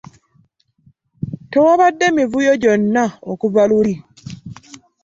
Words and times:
Tewabadde 1.51 2.05
mivuyo 2.17 2.53
gyonna 2.61 3.03
okuva 3.31 3.61
luli. 3.69 3.95